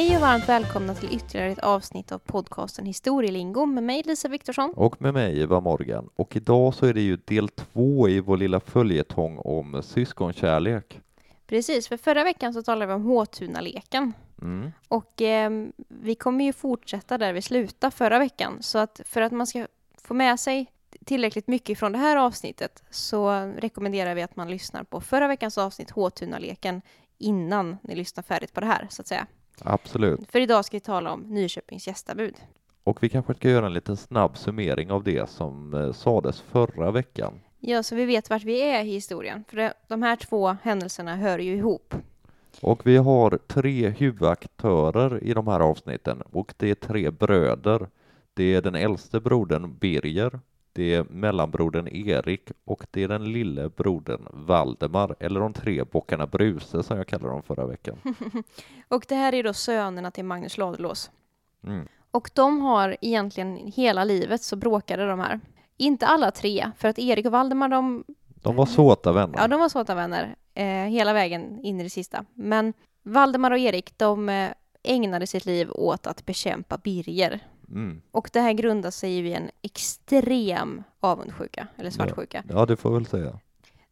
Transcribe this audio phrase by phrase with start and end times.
[0.00, 4.72] Hej och varmt välkomna till ytterligare ett avsnitt av podcasten Historielingo med mig Lisa Viktorsson.
[4.76, 6.08] Och med mig Eva Morgan.
[6.16, 11.00] Och idag så är det ju del två i vår lilla följetong om syskonkärlek.
[11.46, 14.12] Precis, för förra veckan så talade vi om Håtunaleken.
[14.42, 14.72] Mm.
[14.88, 15.50] Och eh,
[15.88, 18.58] vi kommer ju fortsätta där vi slutade förra veckan.
[18.60, 19.66] Så att för att man ska
[20.02, 20.66] få med sig
[21.04, 25.58] tillräckligt mycket från det här avsnittet så rekommenderar vi att man lyssnar på förra veckans
[25.58, 26.82] avsnitt Håtunaleken
[27.18, 29.26] innan ni lyssnar färdigt på det här, så att säga.
[29.64, 30.20] Absolut.
[30.30, 32.34] För idag ska vi tala om Nyköpings gästabud.
[32.84, 36.90] Och vi kanske ska göra en liten snabb summering av det som eh, sades förra
[36.90, 37.40] veckan.
[37.58, 39.44] Ja, så vi vet vart vi är i historien.
[39.48, 41.94] För de här två händelserna hör ju ihop.
[42.62, 47.88] Och vi har tre huvudaktörer i de här avsnitten och det är tre bröder.
[48.34, 50.40] Det är den äldste brodern Birger,
[50.72, 56.26] det är mellanbrodern Erik och det är den lille brodern Valdemar, eller de tre bockarna
[56.26, 57.98] Bruse som jag kallade dem förra veckan.
[58.88, 61.10] Och det här är då sönerna till Magnus Ladulås.
[61.66, 61.88] Mm.
[62.10, 65.40] Och de har egentligen hela livet så bråkade de här.
[65.76, 69.38] Inte alla tre, för att Erik och Valdemar de, De var såta vänner.
[69.38, 72.24] ja, de var såta vänner eh, hela vägen in i det sista.
[72.34, 74.50] Men Valdemar och Erik de eh,
[74.82, 77.40] ägnade sitt liv åt att bekämpa Birger.
[77.70, 78.02] Mm.
[78.10, 82.44] Och det här grundar sig ju i en extrem avundsjuka, eller svartsjuka.
[82.48, 83.38] Ja, det får väl säga.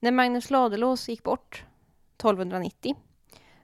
[0.00, 1.64] När Magnus Ladulås gick bort
[2.16, 2.94] 1290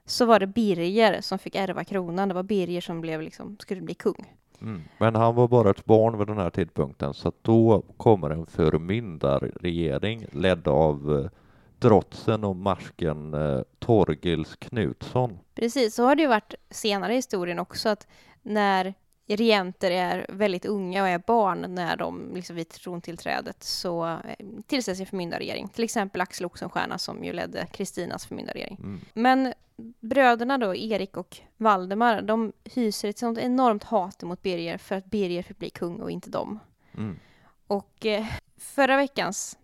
[0.05, 2.29] så var det Birger som fick ärva kronan.
[2.29, 4.35] Det var Birger som blev liksom, skulle bli kung.
[4.61, 4.83] Mm.
[4.99, 10.27] Men han var bara ett barn vid den här tidpunkten, så då kommer en förmyndarregering
[10.33, 11.31] ledd av eh,
[11.79, 15.39] drotsen och marsken eh, Torgils Knutsson.
[15.55, 18.07] Precis, så har det ju varit senare i historien också att
[18.43, 18.95] när
[19.27, 25.01] regenter är väldigt unga och är barn när de liksom vid trontillträdet så eh, tillsätts
[25.01, 25.69] en förmyndarregering.
[25.69, 28.77] Till exempel Axel Oxenstierna som ju ledde Kristinas förmyndarregering.
[28.83, 29.01] Mm.
[29.15, 29.55] Men
[30.01, 35.05] bröderna då, Erik och Valdemar, de hyser ett sånt enormt hat mot Birger för att
[35.05, 36.59] Birger fick bli kung och inte dem.
[36.95, 37.19] Mm.
[37.67, 38.27] Och eh,
[38.57, 39.59] förra veckans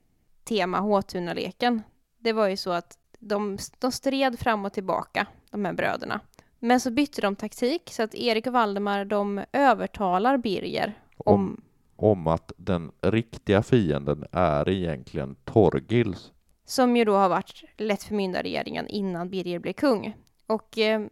[0.45, 1.83] tema, Håtunaleken,
[2.19, 6.21] det var ju så att de, de stred fram och tillbaka, de här bröderna.
[6.61, 11.35] Men så bytte de taktik, så att Erik och Valdemar, de övertalar Birger om...
[11.35, 11.63] Om,
[11.97, 16.33] om att den riktiga fienden är egentligen Torgils.
[16.65, 20.17] Som ju då har varit lett förmyndarregeringen innan Birger blev kung.
[20.47, 21.07] Och eh,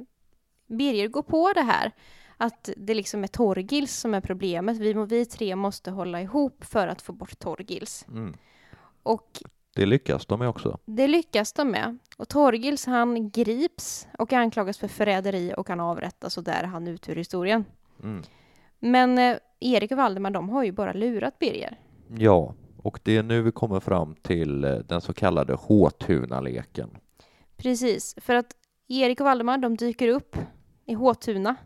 [0.67, 1.93] Birger går på det här,
[2.37, 4.79] att det liksom är Torgils som är problemet.
[4.79, 8.07] Vi, vi tre måste hålla ihop för att få bort Torgils.
[8.09, 8.37] Mm.
[9.03, 9.43] Och
[9.79, 10.79] Det lyckas de med också.
[10.85, 11.99] Det lyckas de med.
[12.17, 16.89] Och Torgils han grips och anklagas för förräderi och kan avrättas och där är han
[16.89, 17.65] ut ur historien.
[18.03, 18.23] Mm.
[18.79, 21.79] Men eh, Erik och Valdemar de har ju bara lurat Birger.
[22.17, 26.91] Ja, och det är nu vi kommer fram till eh, den så kallade Håtunaleken.
[27.57, 28.57] Precis, för att
[28.89, 30.37] Erik och Valdemar de dyker upp
[30.85, 31.57] i Håtuna.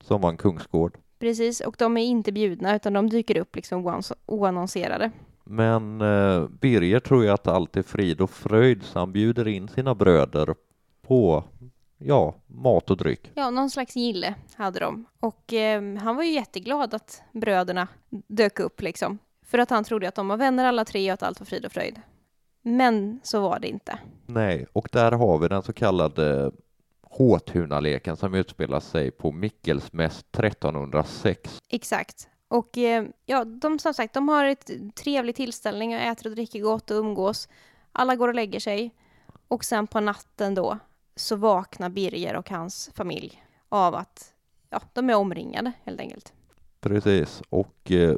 [0.00, 0.98] Som var en kungsgård.
[1.18, 5.10] Precis, och de är inte bjudna utan de dyker upp liksom oannonserade.
[5.48, 9.68] Men eh, Birger tror ju att allt är frid och fröjd så han bjuder in
[9.68, 10.54] sina bröder
[11.02, 11.44] på
[11.98, 13.30] ja, mat och dryck.
[13.34, 15.04] Ja, någon slags gille hade de.
[15.20, 17.88] Och eh, han var ju jätteglad att bröderna
[18.26, 19.18] dök upp liksom.
[19.42, 21.64] För att han trodde att de var vänner alla tre och att allt var frid
[21.64, 22.00] och fröjd.
[22.62, 23.98] Men så var det inte.
[24.26, 26.52] Nej, och där har vi den så kallade
[27.02, 31.58] Håtunaleken som utspelar sig på Mickelsmäss 1306.
[31.68, 32.28] Exakt.
[32.48, 36.60] Och eh, ja, de som sagt, de har ett trevlig tillställning och äter och dricker
[36.60, 37.48] gott och umgås.
[37.92, 38.94] Alla går och lägger sig.
[39.48, 40.78] Och sen på natten då
[41.16, 44.34] så vaknar Birger och hans familj av att
[44.70, 46.32] ja, de är omringade helt enkelt.
[46.80, 48.16] Precis, och eh,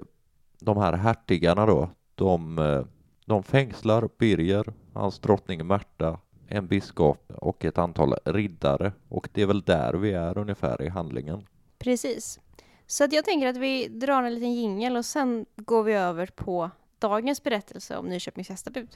[0.58, 2.84] de här hertigarna då, de, eh,
[3.24, 9.46] de fängslar Birger, hans drottning Märta, en biskop och ett antal riddare och det är
[9.46, 11.46] väl där vi är ungefär i handlingen.
[11.78, 12.40] Precis.
[12.90, 16.26] Så att jag tänker att vi drar en liten jingel och sen går vi över
[16.26, 18.88] på dagens berättelse om Nyköpings gästabud.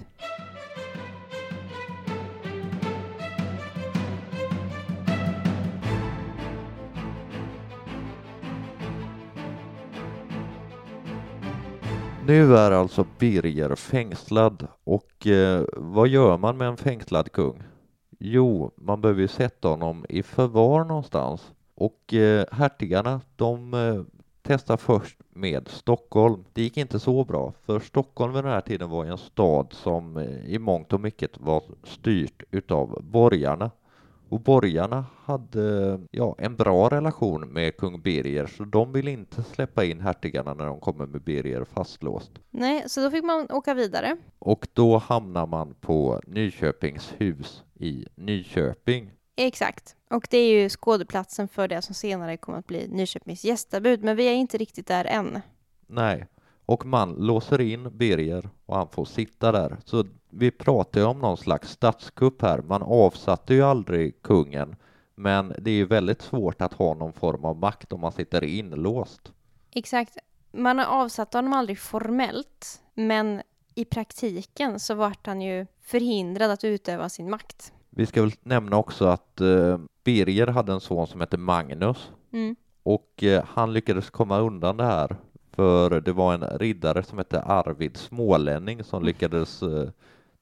[12.26, 17.62] Nu är alltså Birger fängslad och eh, vad gör man med en fängslad kung?
[18.18, 21.52] Jo, man behöver ju sätta honom i förvar någonstans
[21.82, 24.02] och eh, hertigarna de eh,
[24.42, 26.44] testar först med Stockholm.
[26.52, 30.16] Det gick inte så bra för Stockholm vid den här tiden var en stad som
[30.16, 33.70] eh, i mångt och mycket var styrt utav borgarna
[34.28, 39.84] och borgarna hade ja, en bra relation med kung Birger så de ville inte släppa
[39.84, 42.30] in hertigarna när de kommer med Birger fastlåst.
[42.50, 44.16] Nej, så då fick man åka vidare.
[44.38, 49.10] Och då hamnar man på Nyköpings hus i Nyköping.
[49.36, 49.96] Exakt.
[50.10, 54.16] Och det är ju skådeplatsen för det som senare kommer att bli Nyköpings gästabud, men
[54.16, 55.40] vi är inte riktigt där än.
[55.86, 56.26] Nej,
[56.66, 59.76] och man låser in Birger och han får sitta där.
[59.84, 62.62] Så vi pratar ju om någon slags statskupp här.
[62.62, 64.76] Man avsatte ju aldrig kungen,
[65.14, 68.44] men det är ju väldigt svårt att ha någon form av makt om man sitter
[68.44, 69.32] inlåst.
[69.70, 70.18] Exakt.
[70.52, 73.42] Man har avsatt honom aldrig formellt, men
[73.74, 77.72] i praktiken så vart han ju förhindrad att utöva sin makt.
[77.94, 82.56] Vi ska väl nämna också att eh, Birger hade en son som hette Magnus Mm.
[82.82, 85.16] och eh, han lyckades komma undan det här
[85.50, 89.88] för det var en riddare som hette Arvid Smålänning som lyckades eh,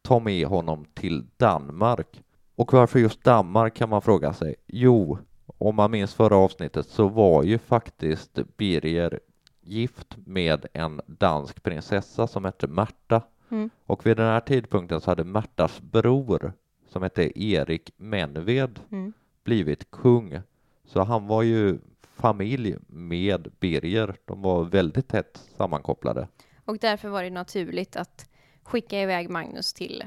[0.03, 2.23] ta med honom till Danmark.
[2.57, 4.55] Och varför just Danmark kan man fråga sig.
[4.67, 5.19] Jo,
[5.59, 9.21] om man minns förra avsnittet så var ju faktiskt Birger
[9.61, 13.23] gift med en dansk prinsessa som hette Märta.
[13.49, 13.71] Mm.
[13.87, 16.53] Och vid den här tidpunkten så hade Märtas bror
[16.93, 19.13] som hette Erik Menved Mm.
[19.45, 20.41] blivit kung.
[20.85, 24.17] Så han var ju familj med Birger.
[24.25, 26.29] De var väldigt tätt sammankopplade.
[26.65, 28.31] Och därför var det naturligt att
[28.63, 30.05] skicka iväg Magnus till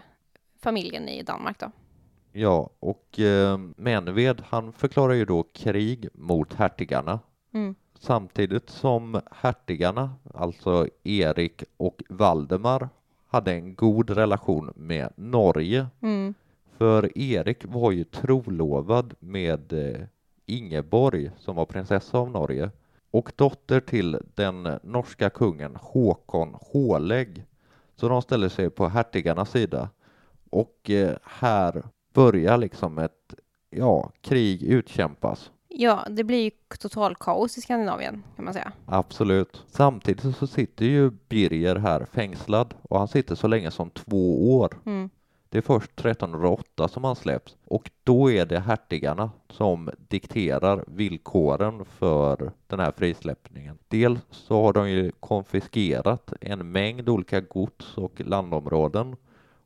[0.59, 1.71] familjen i Danmark då.
[2.31, 7.19] Ja, och eh, Menved han förklarar ju då krig mot hertigarna
[7.53, 7.75] Mm.
[7.99, 12.89] samtidigt som hertigarna, alltså Erik och Valdemar,
[13.27, 15.87] hade en god relation med Norge.
[16.01, 16.33] Mm.
[16.77, 20.01] För Erik var ju trolovad med eh,
[20.45, 22.71] Ingeborg som var prinsessa av Norge
[23.11, 27.45] och dotter till den norska kungen Håkon Hålägg.
[27.95, 29.89] Så de ställer sig på hertigarnas sida
[30.49, 31.83] och eh, här
[32.13, 33.33] börjar liksom ett
[33.69, 35.51] ja, krig utkämpas.
[35.67, 38.71] Ja, det blir ju total kaos i Skandinavien kan man säga.
[38.85, 39.63] Absolut.
[39.67, 44.77] Samtidigt så sitter ju Birger här fängslad och han sitter så länge som två år.
[44.85, 45.09] Mm.
[45.53, 51.85] Det är först 1308 som han släpps och då är det hertigarna som dikterar villkoren
[51.85, 53.77] för den här frisläppningen.
[53.87, 59.15] Dels så har de ju konfiskerat en mängd olika gods och landområden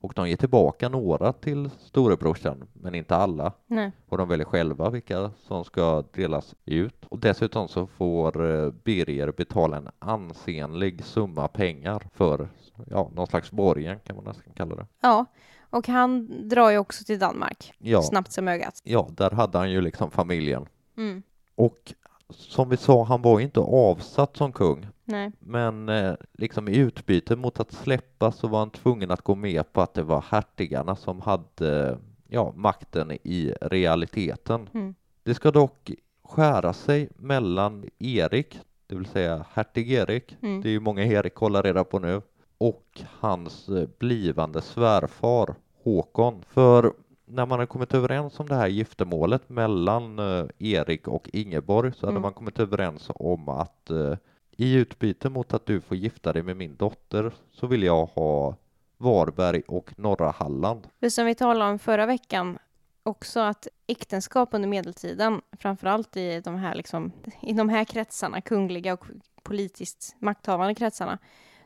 [0.01, 3.51] och de ger tillbaka några till storebrorsan, men inte alla.
[3.68, 3.92] Nej.
[4.07, 7.06] Och de väljer själva vilka som ska delas ut.
[7.06, 12.50] Och dessutom så får eh, Birger betala en ansenlig summa pengar för
[12.89, 14.86] ja, någon slags borgen kan man nästan kalla det.
[15.01, 15.25] Ja,
[15.69, 18.81] och han drar ju också till Danmark Ja, snabbt som ögat.
[18.84, 20.66] ja, där hade han ju liksom familjen.
[20.98, 21.24] Mm.
[21.56, 21.94] Och
[22.30, 25.31] som vi sa, han var ju inte avsatt som kung, Nej.
[25.40, 29.74] men eh, liksom i utbyte mot att släppa så var han tvungen att gå med
[29.74, 31.98] på att det var hertigarna som hade
[32.28, 34.70] ja, makten i realiteten.
[34.74, 34.96] Mm.
[35.24, 35.92] Det ska dock
[36.24, 40.62] skära sig mellan Erik, det vill säga hertig Erik, Mm.
[40.62, 42.22] det är ju många Erik hålla reda på nu,
[42.57, 46.44] och hans eh, blivande svärfar Håkon.
[46.50, 46.94] För
[47.25, 52.06] när man hade kommit överens om det här giftermålet mellan eh, Erik och Ingeborg så
[52.06, 52.21] hade Mm.
[52.21, 54.13] man kommit överens om att eh,
[54.51, 58.56] i utbyte mot att du får gifta dig med min dotter så vill jag ha
[58.98, 60.88] Varberg och norra Halland.
[61.00, 62.57] Det som vi talade om förra veckan
[63.03, 67.12] också att äktenskap under medeltiden, framförallt i de här, liksom,
[67.42, 69.06] i de här kretsarna, kungliga och
[69.44, 71.18] politiskt makthavande kretsarna,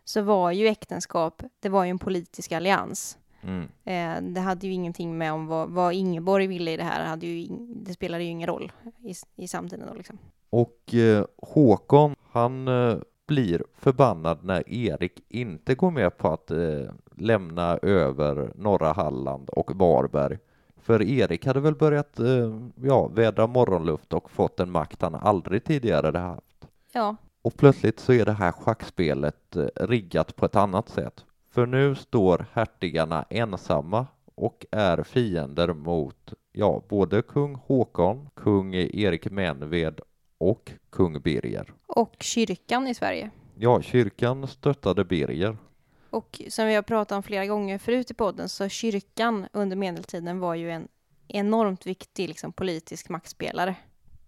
[0.03, 3.18] så var ju äktenskap, det var ju en politisk allians.
[3.42, 3.68] Mm.
[3.83, 7.28] Eh, det hade ju ingenting med om vad, vad Ingeborg ville i det här, hade
[7.28, 8.71] ju, det spelade ju ingen roll
[9.04, 10.18] i, i samtiden då liksom.
[10.49, 12.97] Och eh, Håkon, han eh,
[13.28, 19.75] blir förbannad när Erik inte går med på att eh, lämna över norra Halland och
[19.75, 20.37] Varberg.
[20.78, 25.64] För Erik hade väl börjat eh, ja, vädra morgonluft och fått en makt han aldrig
[25.64, 26.68] tidigare hade haft.
[26.92, 31.26] Ja, Och plötsligt så är det här schackspelet eh, riggat på ett annat sätt.
[31.50, 39.31] För nu står hertigarna ensamma och är fiender mot ja, både kung Håkon, kung Erik
[39.31, 40.00] Menved
[40.38, 41.74] och kung Birger.
[41.88, 43.30] och kyrkan i Sverige.
[43.56, 45.57] Ja, kyrkan stöttade Birger.
[46.10, 50.40] Och som vi har pratat om flera gånger förut i podden så kyrkan under medeltiden
[50.40, 50.88] var ju en
[51.28, 53.76] enormt viktig liksom, politisk maktspelare.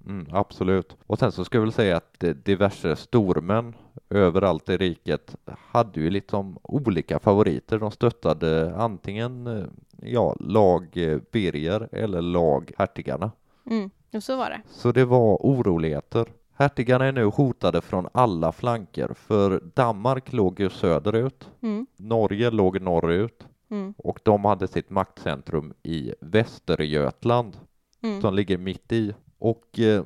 [0.05, 0.97] Mm, absolut.
[1.07, 3.75] Och sen så ska jag väl säga att diverse stormän
[4.09, 7.79] överallt i riket hade ju liksom olika favoriter.
[7.79, 9.63] De stöttade antingen eh,
[10.01, 13.31] ja, lag eh, Birger eller lag hertigarna.
[13.65, 14.61] Mm, och så var det.
[14.69, 16.27] Så det var oroligheter.
[16.55, 22.81] Hertigarna är nu hotade från alla flanker för Danmark låg ju söderut, Mm, Norge låg
[22.81, 27.57] norrut mm, och de hade sitt maktcentrum i Västergötland
[28.01, 28.21] mm.
[28.21, 29.13] som ligger mitt i.
[29.43, 30.03] Och eh,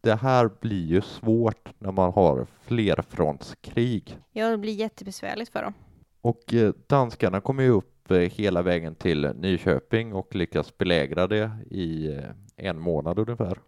[0.00, 4.18] det här blir ju svårt när man har flerfrontskrig.
[4.32, 5.72] Ja, det blir jättebesvärligt för dem.
[6.20, 11.50] Och eh, danskarna kommer ju upp eh, hela vägen till Nyköping och lyckas belägra det
[11.70, 12.24] i eh,
[12.56, 13.58] en månad ungefär.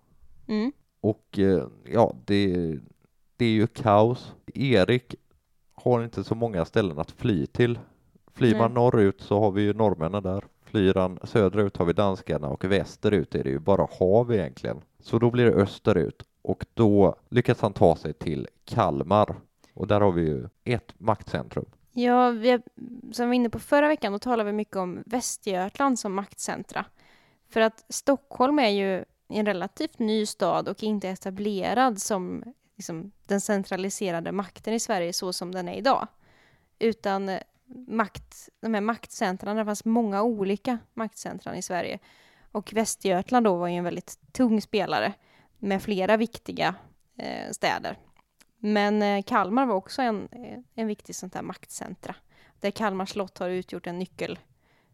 [0.48, 0.72] Mm.
[1.00, 2.76] Och eh, ja, det,
[3.36, 4.34] det är ju kaos.
[4.54, 5.14] Erik
[5.74, 7.78] har inte så många ställen att fly till.
[8.34, 10.44] Flyr man norrut så har vi ju norrmännen där.
[10.62, 14.80] Flyr han söderut har vi danskarna och västerut är det ju bara hav egentligen.
[15.02, 19.36] Så då blir det österut och då lyckas han ta sig till Kalmar.
[19.74, 21.66] Och där har vi ju ett maktcentrum.
[21.92, 22.62] Ja, vi, är,
[23.12, 26.84] som vi var inne på förra veckan, då talade vi mycket om Västergötland som maktcentra.
[27.48, 32.44] För att Stockholm är ju en relativt ny stad och inte etablerad som
[32.76, 36.08] liksom, den centraliserade makten i Sverige så som den är idag.
[36.78, 37.40] Utan eh,
[37.86, 41.98] makt, de här maktcentren, det fanns många olika maktcentran i Sverige.
[42.52, 45.12] Och Västergötland då var ju en väldigt tung spelare
[45.58, 46.74] med flera viktiga
[47.18, 47.98] eh, städer.
[48.58, 52.14] Men eh, Kalmar var också en, eh, en viktig sånt här maktcentra.
[52.60, 54.38] Där Kalmar slott har utgjort en nyckel,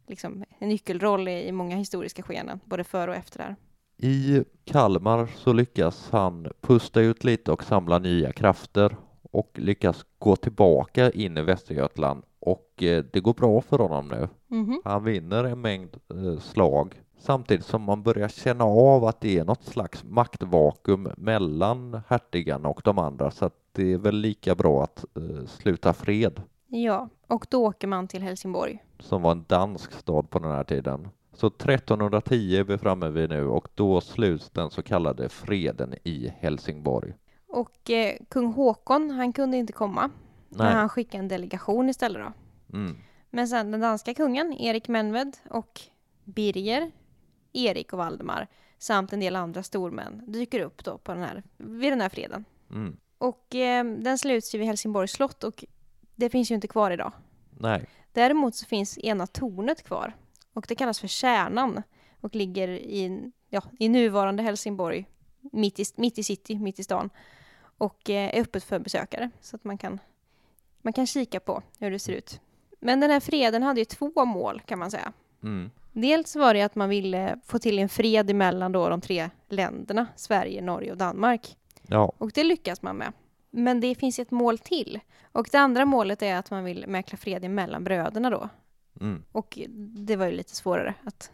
[0.06, 3.56] liksom, en nyckelroll i, i många historiska skeenden, både före och efter det här.
[3.96, 10.36] I Kalmar så lyckas han pusta ut lite och samla nya krafter och lyckas gå
[10.36, 14.28] tillbaka in i Västergötland och eh, det går bra för honom nu.
[14.54, 14.80] Mhm.
[14.84, 19.44] Han vinner en mängd eh, slag samtidigt som man börjar känna av att det är
[19.44, 24.84] något slags maktvakuum mellan hertigarna och de andra så att det är väl lika bra
[24.84, 28.84] att eh, sluta fred Ja, och då åker man till Helsingborg.
[28.98, 31.08] som var en dansk stad på den här tiden.
[31.32, 36.32] Så 1310 är vi framme vid nu och då sluts den så kallade freden i
[36.38, 37.12] Helsingborg.
[37.48, 40.10] Och eh, kung Håkon, han kunde inte komma.
[40.48, 40.74] Men Nej.
[40.74, 42.32] han skickade en delegation istället då.
[42.78, 42.96] Mm.
[43.34, 45.80] Men sen den danska kungen, Erik Menved och
[46.24, 46.92] Birger,
[47.52, 48.48] Erik och Valdemar
[48.78, 52.44] samt en del andra stormän dyker upp då på den här, vid den här freden.
[52.70, 52.96] Mm.
[53.18, 55.64] Och eh, den sluts ju vid Helsingborgs slott och
[56.14, 57.12] det finns ju inte kvar idag.
[57.50, 57.86] Nej.
[58.12, 60.16] Däremot så finns ena tornet kvar
[60.52, 61.82] och det kallas för Kärnan
[62.20, 65.06] och ligger i, ja, i nuvarande Helsingborg,
[65.40, 67.10] mitt i, mitt i city, mitt i stan
[67.78, 69.98] och eh, är öppet för besökare så att man kan,
[70.82, 72.40] man kan kika på hur det ser ut.
[72.84, 75.12] Men den här freden hade ju två mål kan man säga.
[75.42, 75.70] Mm.
[75.92, 80.06] Dels var det att man ville få till en fred emellan då de tre länderna,
[80.16, 81.56] Sverige, Norge och Danmark.
[81.82, 82.12] Ja.
[82.18, 83.12] Och det lyckas man med.
[83.50, 85.00] Men det finns ett mål till.
[85.32, 88.48] Och det andra målet är att man vill mäkla fred mellan bröderna då.
[89.00, 89.22] Mm.
[89.32, 89.58] Och
[90.06, 91.30] det var ju lite svårare att,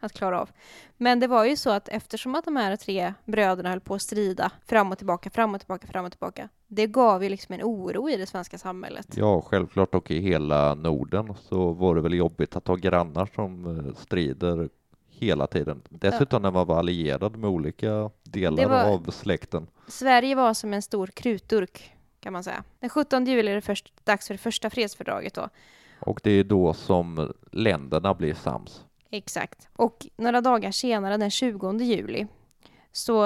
[0.00, 0.50] att klara av.
[0.96, 4.02] Men det var ju så att eftersom att de här tre bröderna höll på att
[4.02, 6.48] strida fram och tillbaka, fram och tillbaka, fram och tillbaka.
[6.68, 9.06] Det gav ju liksom en oro i det svenska samhället.
[9.16, 13.66] ja, självklart och i hela Norden så var det väl jobbigt att ha grannar som
[13.88, 14.68] eh, strider
[15.08, 15.82] hela tiden.
[15.88, 19.66] Dessutom när man var allierad med olika delar var- av släkten.
[19.88, 22.64] Sverige var som en stor krutdurk kan man säga.
[22.80, 25.48] Den 17 juli är det först, dags för det första fredsfördraget då.
[26.00, 28.84] Och det är då som länderna blir sams.
[29.10, 29.68] Exakt.
[29.76, 32.26] Och några dagar senare, den 20 juli,
[32.92, 33.22] så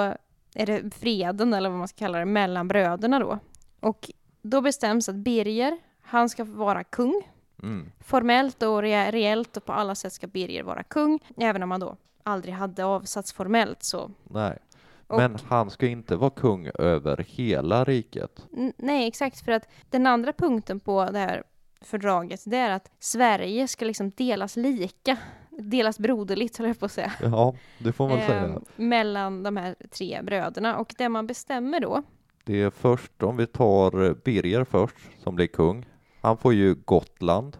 [0.55, 3.39] är det freden, eller vad man ska kalla det, mellan bröderna då.
[3.79, 4.11] Och
[4.41, 7.21] då bestäms att Birger, han ska vara kung.
[7.63, 7.91] Mm.
[7.99, 11.79] Formellt och re- reellt och på alla sätt ska Birger vara kung, även om han
[11.79, 14.11] då aldrig hade avsatts formellt så.
[14.23, 14.57] Nej.
[15.07, 18.47] Och- Men han ska inte vara kung över hela riket.
[18.77, 21.43] Nej, exakt, för att den andra punkten på det här
[21.81, 25.17] fördraget, det är att Sverige ska liksom delas lika,
[25.69, 27.11] delas broderligt, höll jag på att säga.
[27.21, 28.43] Ja, det får man säga.
[28.45, 30.77] eh, mellan de här tre bröderna.
[30.77, 32.03] Och det man bestämmer då,
[32.43, 35.85] Det är först, om vi tar Birger först, som blir kung.
[36.21, 37.57] Han får ju Gotland.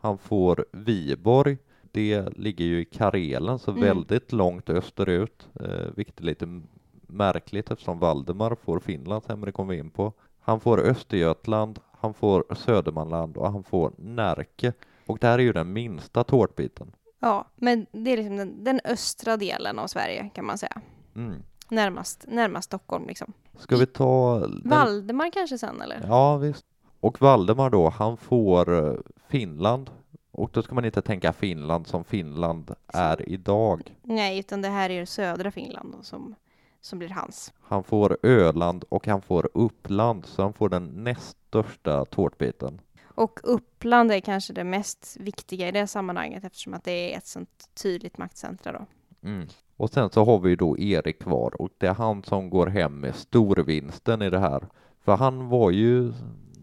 [0.00, 1.58] Han får Viborg.
[1.92, 3.82] Det ligger ju i Karelen, så Mm.
[3.82, 6.60] väldigt långt österut, eh, vilket är lite
[7.06, 10.12] märkligt eftersom Valdemar får Finland sen, men det kommer vi in på.
[10.40, 14.72] Han får Östergötland, han får Södermanland och han får Närke.
[15.06, 16.92] Och det här är ju den minsta tårtbiten.
[17.24, 20.80] Ja, men det är liksom den, den östra delen av Sverige kan man säga.
[21.16, 21.42] Mm.
[21.68, 23.32] Närmast, närmast Stockholm liksom.
[23.58, 24.38] Ska vi ta...
[24.40, 26.04] den- Valdemar kanske sen eller?
[26.08, 26.64] Ja, visst.
[27.00, 28.94] Och Valdemar då, han får eh,
[29.28, 29.90] Finland.
[30.30, 33.96] Och då ska man inte tänka Finland som Finland är idag.
[34.02, 36.34] Nej, utan det här är södra Finland som,
[36.80, 37.52] som blir hans.
[37.60, 42.80] Han får Öland och han får Uppland, så han får den näst största tårtbiten.
[43.14, 47.26] Och Uppland är kanske det mest viktiga i det sammanhanget eftersom att det är ett
[47.26, 48.86] sånt tydligt maktcentra då.
[49.28, 49.46] Mm.
[49.76, 52.66] Och sen så har vi ju då Erik kvar och det är han som går
[52.66, 54.66] hem med storvinsten i det här.
[55.04, 56.12] För han var ju,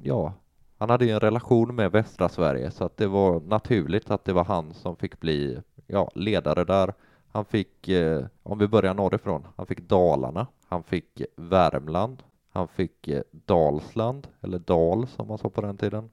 [0.03, 0.33] ja,
[0.77, 4.33] han hade ju en relation med västra Sverige så att det var naturligt att det
[4.33, 6.93] var han som fick bli, ja, ledare där.
[7.31, 13.07] Han fick, eh, om vi börjar norrifrån, han fick Dalarna, han fick Värmland, han fick
[13.07, 16.09] eh, Dalsland, eller Dal som man sa på den tiden.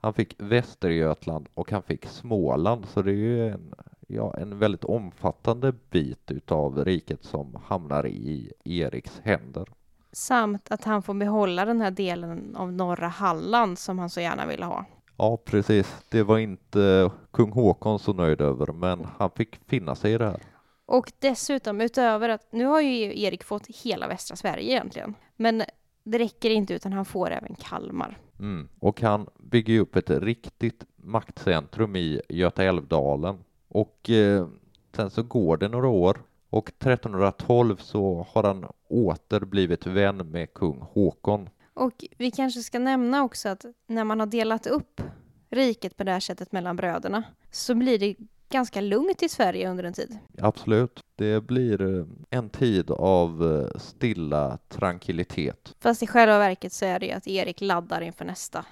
[0.00, 3.74] Han fick Västergötland och han fick Småland, så det är ju en,
[4.06, 9.68] ja, en väldigt omfattande bit utav riket som hamnar i Eriks händer.
[10.12, 14.46] Samt att han får behålla den här delen av norra Halland som han så gärna
[14.46, 14.84] ville ha.
[15.16, 16.04] Ja, precis.
[16.08, 20.24] Det var inte kung Håkon så nöjd över, men han fick finna sig i det
[20.24, 20.40] här.
[20.86, 25.14] Och dessutom utöver att nu har ju Erik fått hela västra Sverige egentligen.
[25.36, 25.62] Men
[26.04, 28.18] det räcker inte utan han får även Kalmar.
[28.38, 28.68] Mm.
[28.78, 33.38] Och han bygger upp ett riktigt maktcentrum i Göta älvdalen.
[33.68, 34.46] Och eh,
[34.96, 40.54] sen så går det några år och 1312 så har han åter blivit vän med
[40.54, 41.48] kung Håkon.
[41.74, 45.00] Och vi kanske ska nämna också att när man har delat upp
[45.50, 48.16] riket på det här sättet mellan bröderna så blir det
[48.48, 50.18] ganska lugnt i Sverige under en tid.
[50.38, 51.04] Absolut.
[51.20, 55.74] Det blir eh, en tid av eh, stilla tranquillitet.
[55.80, 58.64] Fast i själva verket så är det ju att Erik laddar inför nästa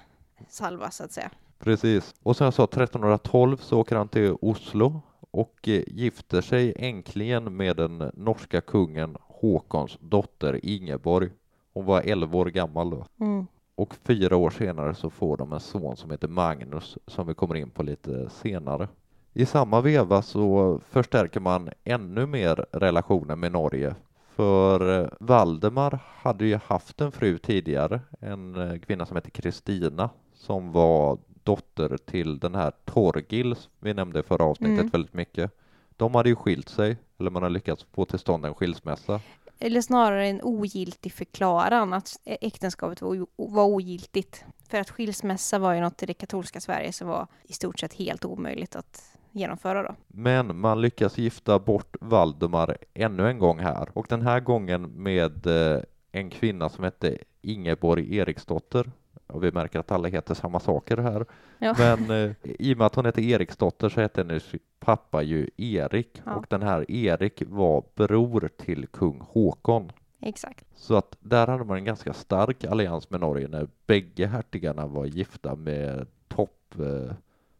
[0.47, 1.31] salva så att säga.
[1.59, 2.15] Precis.
[2.23, 5.01] Och som jag sa, 1312 så åker han till Oslo
[5.31, 11.29] och eh, gifter sig äntligen med den norska kungen Håkons dotter Ingeborg.
[11.73, 13.05] Hon var 11 år gammal då.
[13.19, 13.47] Mm.
[13.75, 17.55] Och fyra år senare så får de en son som heter Magnus som vi kommer
[17.55, 18.87] in på lite senare.
[19.33, 23.95] I samma veva så förstärker man ännu mer relationen med Norge.
[24.35, 30.09] För eh, Valdemar hade ju haft en fru tidigare, en eh, kvinna som hette Kristina
[30.33, 34.89] som var dotter till den här Torgils vi nämnde i förra avsnittet Mm.
[34.89, 35.51] väldigt mycket.
[35.97, 39.21] De hade ju skilt sig, eller man har lyckats få till stånd en skilsmässa.
[39.59, 44.43] Eller snarare en ogiltig förklaran att äktenskapet var, var ogiltigt.
[44.69, 47.93] För att skilsmässa var ju något i det katolska Sverige som var i stort sett
[47.93, 49.95] helt omöjligt att genomföra då.
[50.07, 55.47] Men man lyckas gifta bort Valdemar ännu en gång här och den här gången med
[55.47, 55.81] eh,
[56.11, 58.91] en kvinna som hette Ingeborg Eriksdotter.
[59.27, 61.25] Och vi märker att alla heter samma saker här.
[61.59, 61.75] Ja.
[61.77, 64.43] Men eh, i och med att hon hette Eriksdotter så hette hennes
[64.79, 66.35] pappa ju Erik Ja.
[66.35, 69.91] och den här Erik var bror till kung Håkon.
[70.21, 70.65] Exakt.
[70.75, 75.05] Så att där hade man en ganska stark allians med Norge när bägge hertigarna var
[75.05, 77.15] gifta med toppmänniskor eh,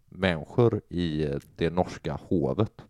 [0.10, 2.82] människor i eh, det norska hovet.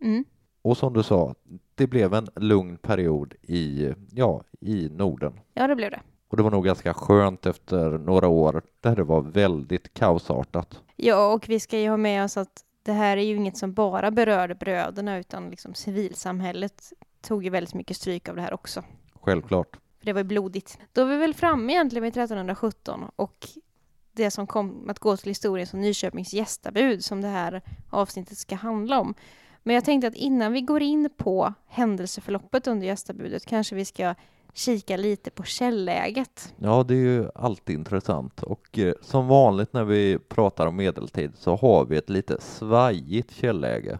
[0.00, 0.24] Mm.
[0.62, 1.34] Och som du sa,
[1.74, 5.40] det blev en lugn period i, ja, i Norden.
[5.54, 6.00] Ja, det blev det.
[6.28, 10.82] Och det var nog ganska skönt efter några år där det var väldigt kaosartat.
[10.96, 13.72] Ja, och vi ska ju ha med oss att det här är ju inget som
[13.72, 18.84] bara berörde bröderna utan liksom civilsamhället tog ju väldigt mycket stryk av det här också.
[19.14, 19.76] Självklart.
[19.98, 20.78] För det var ju blodigt.
[20.92, 23.48] Då är vi väl framme egentligen vid 1317 och
[24.18, 28.56] det som kom att gå till historien som Nyköpings gästabud som det här avsnittet ska
[28.56, 29.14] handla om.
[29.62, 34.14] Men jag tänkte att innan vi går in på händelseförloppet under gästabudet kanske vi ska
[34.54, 36.54] kika lite på källäget.
[36.56, 41.32] Ja, det är ju alltid intressant och eh, som vanligt när vi pratar om medeltid
[41.36, 43.98] så har vi ett lite svajigt källäge.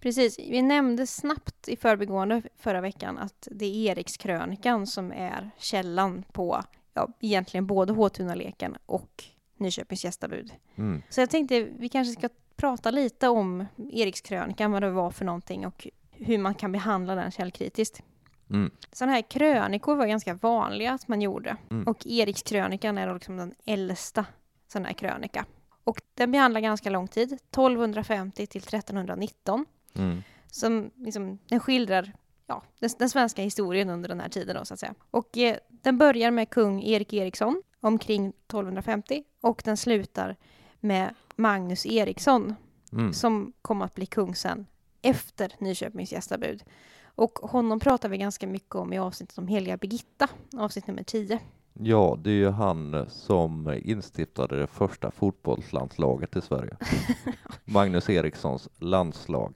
[0.00, 6.24] Precis, vi nämnde snabbt i förbigående förra veckan att det är Erikskrönikan som är källan
[6.32, 6.62] på
[6.94, 9.24] ja, egentligen både Håtunaleken och
[9.56, 10.52] Nyköpings gästabud.
[10.76, 11.02] Mm.
[11.10, 15.66] Så jag tänkte vi kanske ska prata lite om Erikskrönikan, vad det var för någonting
[15.66, 18.02] och hur man kan behandla den källkritiskt.
[18.50, 18.70] Mm.
[18.92, 21.56] Sådana här krönikor var ganska vanliga att man gjorde.
[21.70, 21.86] Mm.
[21.86, 24.26] Och Erikskrönikan är då liksom den äldsta
[24.68, 25.46] sån här krönika.
[25.84, 29.66] Och den behandlar ganska lång tid, 1250 till 1319.
[29.94, 30.22] Mm.
[30.50, 32.12] Som liksom, den skildrar
[32.46, 34.94] ja, den, den svenska historien under den här tiden då så att säga.
[35.10, 40.36] Och eh, den börjar med kung Erik Eriksson omkring 1250 och den slutar
[40.80, 42.54] med Magnus Eriksson
[42.92, 43.12] Mm.
[43.12, 44.66] som kom att bli kung sen
[45.02, 46.62] efter Nyköpings gästabud.
[47.04, 51.38] Och honom pratar vi ganska mycket om i avsnittet om heliga Birgitta, avsnitt nummer 10.
[51.72, 56.76] Ja, det är ju han som instiftade det första fotbollslandslaget i Sverige.
[57.64, 59.54] Magnus Erikssons landslag.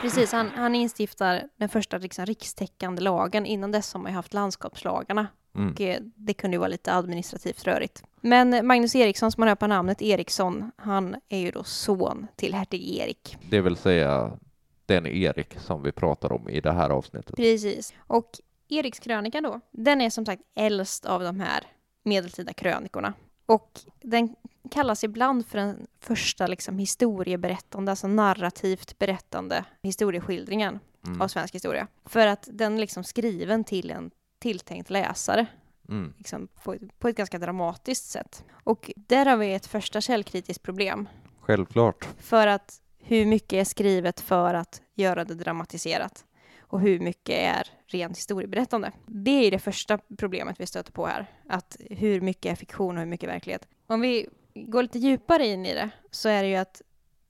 [0.00, 3.46] Precis, han, han instiftar den första liksom, rikstäckande lagen.
[3.46, 5.72] Innan dess har man ju haft landskapslagarna Mm.
[5.72, 8.02] och eh, det kunde ju vara lite administrativt rörigt.
[8.20, 12.54] Men Magnus Eriksson, som man hör på namnet Eriksson, han är ju då son till
[12.54, 13.36] hertig Erik.
[13.50, 14.38] Det vill säga
[14.86, 17.36] den Erik som vi pratar om i det här avsnittet.
[17.36, 17.94] Precis.
[17.98, 18.30] Och
[18.68, 21.64] Erikskrönikan då, den är som sagt äldst av de här
[22.02, 23.12] medeltida krönikorna.
[23.46, 24.36] Och den
[24.70, 31.20] kallas ibland för den första liksom historieberättande, alltså narrativt berättande historieskildringen Mm.
[31.20, 31.86] av svensk historia.
[32.04, 35.46] För att den är liksom skriven till en tilltänkt läsare
[35.88, 36.12] Mm.
[36.18, 38.44] liksom på, på ett ganska dramatiskt sätt.
[38.64, 41.08] Och där har vi ett första källkritiskt problem.
[41.40, 42.08] Självklart.
[42.18, 46.24] För att hur mycket är skrivet för att göra det dramatiserat?
[46.66, 48.92] Och hur mycket är rent historieberättande.
[49.06, 53.00] Det är det första problemet vi stöter på här, att hur mycket är fiktion och
[53.00, 53.68] hur mycket är verklighet.
[53.86, 56.82] Om vi går lite djupare in i det så är det ju att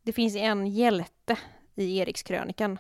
[0.03, 1.37] det finns en hjälte
[1.75, 2.79] i Erikskrönikan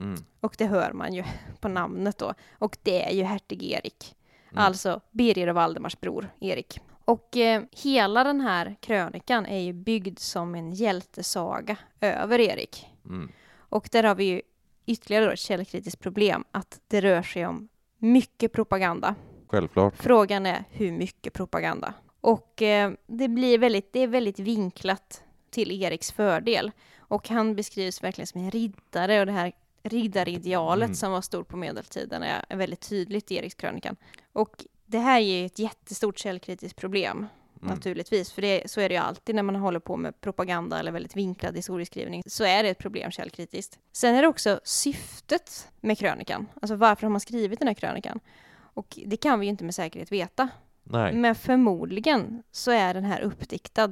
[0.00, 0.24] Mm.
[0.40, 1.24] och det hör man ju
[1.60, 2.34] på namnet då.
[2.58, 4.16] Och det är ju hertig Erik.
[4.50, 4.64] Mm.
[4.64, 6.80] Alltså Birger och Valdemars bror Erik.
[7.04, 12.86] Och eh, hela den här krönikan är ju byggd som en hjältesaga över Erik.
[13.04, 13.32] Mm.
[13.56, 14.42] Och där har vi ju
[14.86, 17.68] ytterligare ett källkritiskt problem, att det rör sig om
[17.98, 19.14] mycket propaganda.
[19.48, 19.94] Självklart.
[19.96, 21.94] Frågan är hur mycket propaganda.
[22.20, 26.70] Och eh, det blir väldigt, det är väldigt vinklat till Eriks fördel.
[26.98, 30.94] Och han beskrivs verkligen som en riddare och det här riddaridealet Mm.
[30.94, 33.96] som var stort på medeltiden är, är väldigt tydligt i Erikskrönikan.
[34.32, 37.26] Och det här är ju ett jättestort källkritiskt problem
[37.62, 37.74] Mm.
[37.74, 40.92] naturligtvis, för det, så är det ju alltid när man håller på med propaganda eller
[40.92, 43.78] väldigt vinklad historieskrivning, så är det ett problem källkritiskt.
[43.92, 48.20] Sen är det också syftet med krönikan, alltså varför har man skrivit den här krönikan?
[48.58, 50.48] Och det kan vi ju inte med säkerhet veta,
[50.82, 51.14] Nej.
[51.14, 53.90] men förmodligen så är den här uppdiktad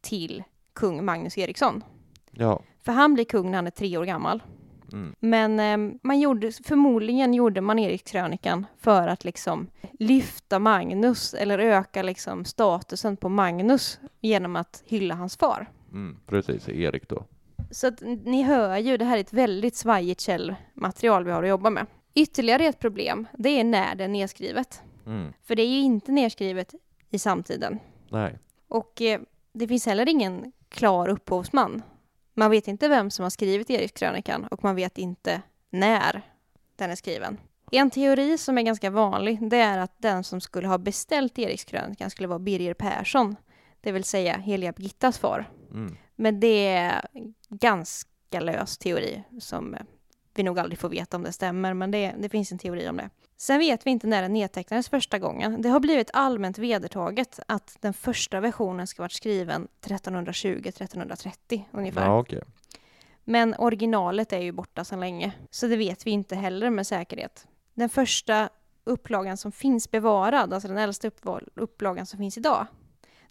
[0.00, 0.42] till
[0.72, 1.84] kung Magnus Eriksson.
[2.30, 2.62] Ja.
[2.78, 4.42] För han blir kung när han är tre år gammal.
[4.92, 5.14] Mm.
[5.20, 9.66] Men eh, man gjorde, förmodligen gjorde man Erikskrönikan för att liksom
[9.98, 15.70] lyfta Magnus eller öka liksom statusen på Magnus genom att hylla hans far.
[15.92, 16.16] Mm.
[16.26, 17.24] Precis, Erik då.
[17.70, 21.48] Så att ni hör ju, det här är ett väldigt svajigt källmaterial vi har att
[21.48, 21.86] jobba med.
[22.14, 24.82] Ytterligare ett problem, det är när det är nedskrivet.
[25.06, 25.32] Mm.
[25.42, 26.74] För det är ju inte nedskrivet
[27.10, 27.78] i samtiden.
[28.10, 28.38] Nej.
[28.68, 29.20] Och eh,
[29.52, 31.82] det finns heller ingen klar upphovsman.
[32.38, 36.22] Man vet inte vem som har skrivit Erikskrönikan och man vet inte när
[36.76, 37.40] den är skriven.
[37.70, 42.10] En teori som är ganska vanlig, det är att den som skulle ha beställt Erikskrönikan
[42.10, 43.36] skulle vara Birger Persson,
[43.80, 45.50] det vill säga Heliga Birgittas far.
[45.70, 45.96] Mm.
[46.16, 47.08] Men det är
[47.48, 49.76] ganska lös teori som
[50.38, 52.96] vi nog aldrig får veta om det stämmer, men det, det finns en teori om
[52.96, 53.10] det.
[53.36, 55.62] Sen vet vi inte när den nedtecknades första gången.
[55.62, 62.04] Det har blivit allmänt vedertaget att den första versionen ska varit skriven 1320-1330 ungefär.
[62.04, 62.42] Ja, okej.
[63.24, 67.46] Men originalet är ju borta sedan länge, så det vet vi inte heller med säkerhet.
[67.74, 68.48] Den första
[68.84, 71.10] upplagan som finns bevarad, alltså den äldsta
[71.54, 72.66] upplagan som finns idag,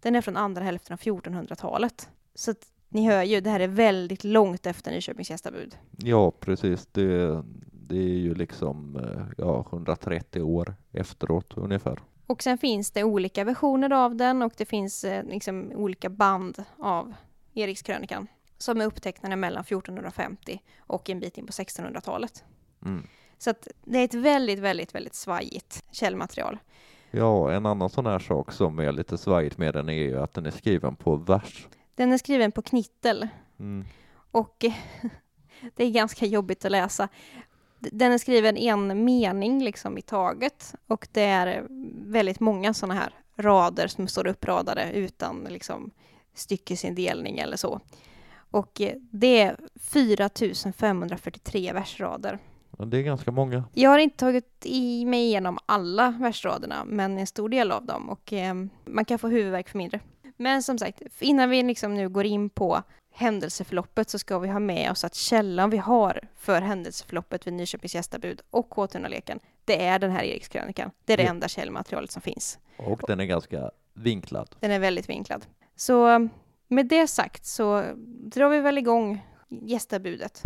[0.00, 2.08] den är från andra hälften av 1400-talet.
[2.34, 2.54] Så
[2.88, 5.76] ni hör ju, det här är väldigt långt efter Nyköpings gästabud.
[5.96, 6.86] Ja, precis.
[6.92, 7.42] Det,
[7.88, 11.98] det är ju liksom eh, ja, 130 år efteråt ungefär.
[12.26, 16.64] Och sen finns det olika versioner av den och det finns eh, liksom olika band
[16.78, 17.14] av
[17.54, 18.26] Erikskrönikan
[18.58, 22.44] som är upptecknade mellan 1450 och en bit in på 1600-talet.
[22.84, 23.06] Mm.
[23.38, 26.58] Så att det är ett väldigt, väldigt, väldigt svajigt källmaterial.
[27.10, 30.34] Ja, en annan sån här sak som är lite svajigt med den är ju att
[30.34, 31.68] den är skriven på vers.
[31.96, 33.28] Den är skriven på knittel
[33.58, 33.84] Mm.
[34.30, 34.64] och
[35.76, 37.08] det är ganska jobbigt att läsa.
[37.78, 41.66] Den är skriven en mening liksom i taget och det är
[42.06, 45.90] väldigt många sådana här rader som står uppradade utan liksom
[46.34, 47.80] styckesindelning eller så.
[48.50, 52.38] Och eh, det är 4543 versrader.
[52.70, 53.64] Det är ganska många.
[53.72, 58.10] Jag har inte tagit i mig igenom alla versraderna, men en stor del av dem
[58.10, 58.54] och eh,
[58.84, 60.00] man kan få huvudvärk för mindre.
[60.36, 64.58] Men som sagt, innan vi liksom nu går in på händelseförloppet så ska vi ha
[64.58, 69.98] med oss att källan vi har för händelseförloppet vid Nyköpings gästabud och K200-leken, det är
[69.98, 70.90] den här Erikskrönikan.
[71.04, 72.58] Det är det enda källmaterialet som finns.
[72.76, 74.56] Och den är ganska vinklad.
[74.60, 75.46] Den är väldigt vinklad.
[75.76, 76.28] Så
[76.68, 77.84] med det sagt så
[78.24, 80.42] drar vi väl igång gästabudet.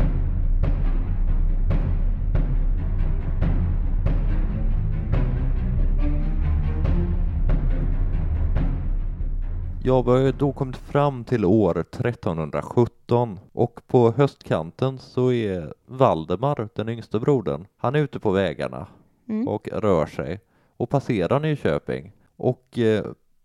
[9.82, 16.88] Jag har då kommit fram till år 1317 och på höstkanten så är Valdemar, den
[16.88, 18.86] yngste brodern, han är ute på vägarna
[19.30, 19.48] Mm.
[19.48, 20.40] och rör sig
[20.76, 23.04] och passerar Nyköping och eh,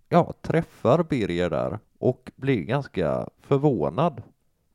[0.10, 4.24] ja, träffar Birger där och blir ganska förvånad.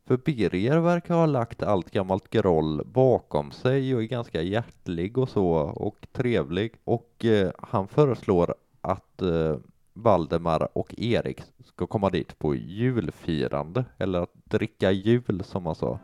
[0.07, 5.29] För Birger verkar ha lagt allt gammalt groll bakom sig och är ganska hjärtlig och
[5.29, 9.57] så och trevlig och eh, han föreslår att eh,
[10.03, 15.99] Valdemar och Erik ska komma dit på julfirande eller att dricka jul som man sa.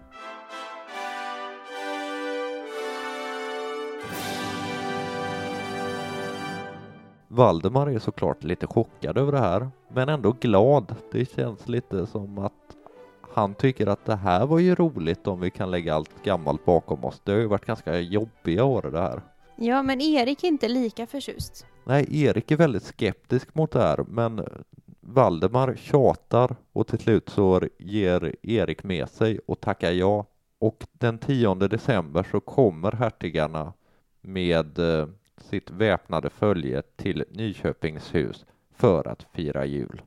[7.28, 10.94] Valdemar är såklart lite chockad över det här, men ändå glad.
[11.12, 12.52] Det känns lite som att
[13.34, 17.04] han tycker att det här var ju roligt om vi kan lägga allt gammalt bakom
[17.04, 17.20] oss.
[17.24, 19.35] Det har ju varit ganska jobbiga år det här.
[19.56, 21.66] Ja, men Erik är inte lika förtjust.
[21.84, 24.48] Nej, Erik är väldigt skeptisk mot det här, men
[25.00, 30.26] Valdemar tjatar och till slut så ger Erik med sig och tackar ja
[30.58, 33.72] Och den 10 december så kommer hertigarna
[34.20, 35.08] med eh,
[35.40, 40.02] sitt väpnade följe till Nyköpingshus för att fira jul.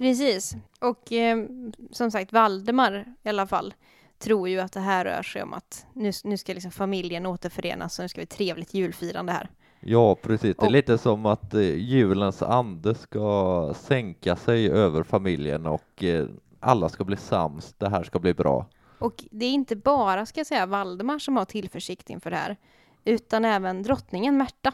[0.00, 0.56] Precis.
[0.80, 1.44] Och eh,
[1.90, 3.74] som sagt, Valdemar i alla fall
[4.18, 7.98] tror ju att det här rör sig om att nu, nu ska liksom familjen återförenas
[7.98, 9.48] och nu ska vi trevligt julfirande här.
[9.80, 10.56] Ja, precis.
[10.56, 16.04] Det är Och- lite som att eh, julens ande ska sänka sig över familjen och
[16.04, 16.26] eh,
[16.60, 17.74] alla ska bli sams.
[17.78, 18.66] Det här ska bli bra.
[18.98, 22.56] Och det är inte bara, ska jag säga, Valdemar som har tillförsikt inför det här,
[23.04, 24.72] utan även drottningen Märta.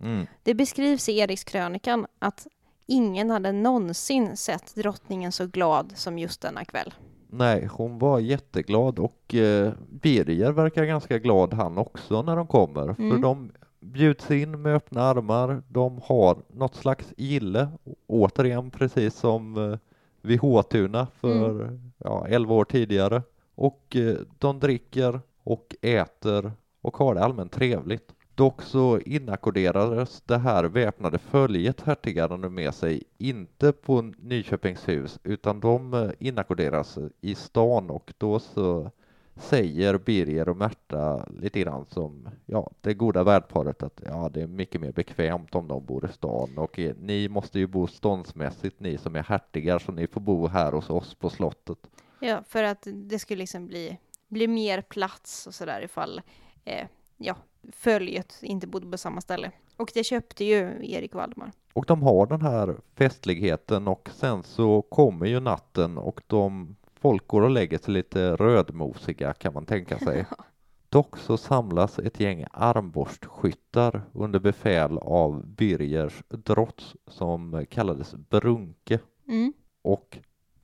[0.00, 0.26] Mm.
[0.42, 2.46] Det beskrivs i Erikskrönikan att
[2.90, 6.94] ingen hade någonsin sett drottningen så glad som just denna kväll.
[7.32, 12.94] Nej, hon var jätteglad och eh, Birger verkar ganska glad han också när de kommer.
[12.94, 13.20] För Mm.
[13.20, 13.50] de
[13.80, 15.62] bjuds in med öppna armar.
[15.68, 17.68] De har något slags gille,
[18.06, 19.78] återigen precis som eh,
[20.22, 23.22] vid Håtuna för ja, 11 år tidigare.
[23.54, 28.12] Och eh, de dricker och äter och har det allmänt trevligt.
[28.40, 35.60] Dock så inackorderades det här väpnade följet hertigarna nu med sig inte på Nyköpingshus utan
[35.60, 38.90] de eh, inackorderas i stan och då så
[39.36, 44.46] säger Birger och Märta lite grann som ja, det goda värdparet att ja, det är
[44.46, 48.80] mycket mer bekvämt om de bor i stan och eh, ni måste ju bo ståndsmässigt
[48.80, 51.78] ni som är hertigar så ni får bo här hos oss på slottet.
[52.20, 53.98] Ja, för att det skulle liksom bli,
[54.28, 56.20] bli mer plats och sådär ifall
[56.64, 57.36] eh, ja,
[57.72, 59.50] följet inte bodde på samma ställe.
[59.76, 61.52] Och det köpte ju Erik Valdemar.
[61.72, 67.26] Och de har den här festligheten och sen så kommer ju natten och de folk
[67.26, 70.26] går och lägger sig lite rödmosiga kan man tänka sig.
[70.88, 79.52] Dock så samlas ett gäng armborstskyttar under befäl av Birgers drotts som kallades Brunke Mm.
[79.82, 80.18] och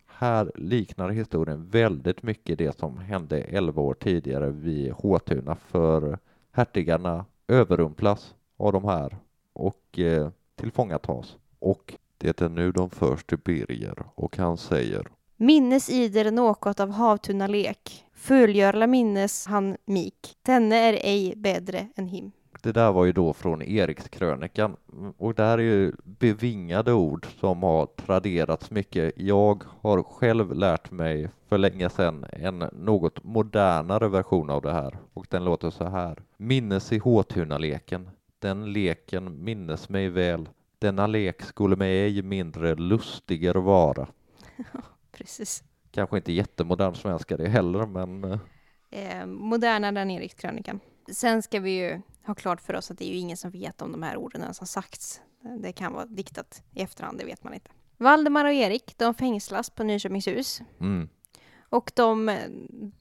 [0.06, 6.18] här liknar historien väldigt mycket det som hände 11 år tidigare vid Håtuna för
[6.56, 9.16] hertigarna överrumplas av de här
[9.52, 11.36] och eh, tillfångatas.
[11.58, 16.90] Och det är nu de förs till Birger och han säger Minnes ider något av
[16.90, 18.04] havtunna lek.
[18.14, 20.36] Fullgörla minnes han mik.
[20.42, 22.32] Denne är ej bättre än him.
[22.62, 24.76] Det där var ju då från Erikskrönikan
[25.18, 29.12] och det här är ju bevingade ord som har traderats mycket.
[29.16, 34.98] Jag har själv lärt mig för länge sedan en något modernare version av det här
[35.14, 36.22] och den låter så här.
[36.36, 40.48] Minnes i Håtunaleken, den leken minnes mig väl.
[40.78, 44.06] Denna lek skulle mig ej mindre lustigare vara.
[45.12, 45.64] Precis.
[45.90, 48.38] Kanske inte jättemodern svenska det heller, men eh,
[48.90, 50.80] Eh, modernare än Erikskrönikan.
[51.12, 53.82] Sen ska vi ju ha klart för oss att det är ju ingen som vet
[53.82, 55.20] om de här orden ens har sagts.
[55.58, 57.70] Det kan vara diktat i efterhand, det vet man inte.
[57.96, 60.60] Valdemar och Erik, de fängslas på Nyköpingshus.
[60.80, 61.08] mm,
[61.68, 62.36] Och de,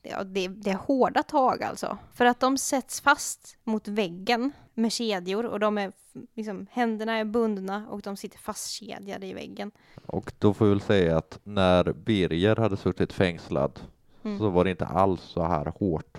[0.02, 1.98] ja, det, det är hårda tag alltså.
[2.14, 5.92] För att de sätts fast mot väggen med kedjor och de är,
[6.34, 9.72] liksom, händerna är bundna och de sitter fastkedjade i väggen.
[10.06, 13.80] och då får vi väl säga att när Birger hade suttit fängslad
[14.24, 14.40] Mm.
[14.40, 16.18] så var det inte alls så här hårt.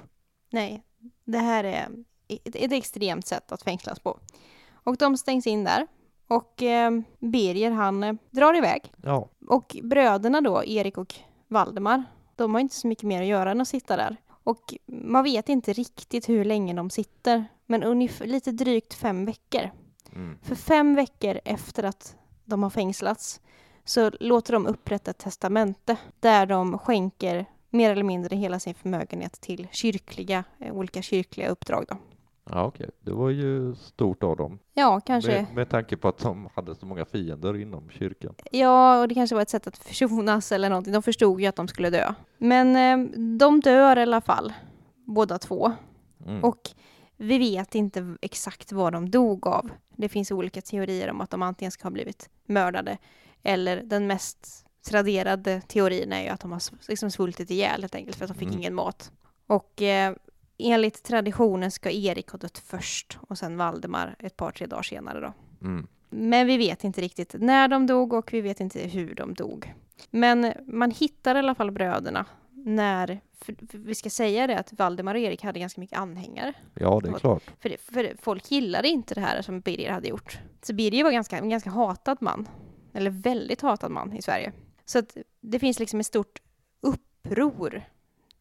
[0.51, 0.83] Nej,
[1.25, 1.89] det här är
[2.29, 4.19] ett, extremt sätt att fängslas på.
[4.73, 5.87] Och de stängs in där.
[6.29, 8.93] Och eh, Birger han eh, drar iväg.
[9.03, 11.15] Ja, Och bröderna då, Erik och
[11.49, 12.05] Valdemar,
[12.37, 14.17] de har inte så mycket mer att göra än att sitta där.
[14.45, 19.71] Och man vet inte riktigt hur länge de sitter, men ungefär lite drygt fem veckor.
[20.15, 23.41] mm, För fem veckor efter att de har fängslats
[23.85, 29.41] så låter de upprätta ett testamente där de skänker mer eller mindre hela sin förmögenhet
[29.41, 31.97] till kyrkliga, eh, olika kyrkliga uppdrag då.
[32.51, 32.91] Ja okej.
[33.01, 34.59] Det var ju stort av dem.
[34.75, 35.31] Ja, kanske.
[35.43, 38.35] Med, med tanke på att de hade så många fiender inom kyrkan.
[38.51, 40.93] Ja, och det kanske var ett sätt att försonas eller någonting.
[40.93, 42.15] De förstod ju att de skulle dö.
[42.39, 44.53] Men eh, de dör i alla fall,
[45.07, 45.73] båda två.
[46.27, 46.45] Mm.
[46.45, 46.61] Och
[47.17, 49.71] vi vet inte exakt vad de dog av.
[49.97, 52.99] Det finns olika teorier om att de antingen ska ha blivit mördade
[53.43, 58.17] eller den mest traderade teorin är ju att de har liksom svultit ihjäl helt enkelt
[58.17, 58.59] för att de fick Mm.
[58.61, 59.13] ingen mat.
[59.47, 60.15] Och eh,
[60.59, 65.21] enligt traditionen ska Erik ha dött först och sen Valdemar ett par, tre dagar senare
[65.21, 65.33] då.
[65.67, 65.87] Mm.
[66.11, 69.75] Men vi vet inte riktigt när de dog och vi vet inte hur de dog.
[70.11, 75.15] Men man hittar i alla fall bröderna när, för, vi ska säga det att Valdemar
[75.15, 76.53] och Erik hade ganska mycket anhängare.
[76.75, 77.43] Ja, det är klart.
[77.61, 80.39] För, det- för folk gillade inte det här som Birger hade gjort.
[80.63, 82.49] Så Birger var ganska, en ganska hatad man.
[82.93, 84.53] Eller väldigt hatad man i Sverige.
[84.85, 86.41] Så att det finns liksom ett stort
[86.81, 87.83] uppror